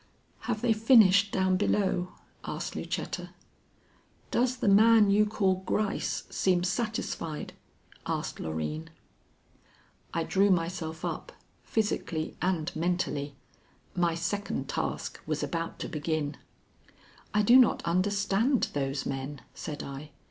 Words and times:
"Have 0.49 0.63
they 0.63 0.73
finished 0.73 1.31
down 1.31 1.57
below?" 1.57 2.13
asked 2.43 2.75
Lucetta. 2.75 3.29
"Does 4.31 4.57
the 4.57 4.67
man 4.67 5.11
you 5.11 5.27
call 5.27 5.57
Gryce 5.57 6.23
seem 6.31 6.63
satisfied?" 6.63 7.53
asked 8.07 8.39
Loreen. 8.39 8.89
I 10.11 10.23
drew 10.23 10.49
myself 10.49 11.05
up 11.05 11.33
physically 11.61 12.35
and 12.41 12.75
mentally. 12.75 13.35
My 13.95 14.15
second 14.15 14.67
task 14.67 15.21
was 15.27 15.43
about 15.43 15.77
to 15.77 15.87
begin. 15.87 16.35
"I 17.31 17.43
do 17.43 17.55
not 17.57 17.83
understand 17.83 18.69
those 18.73 19.05
men," 19.05 19.41
said 19.53 19.83
I. 19.83 20.09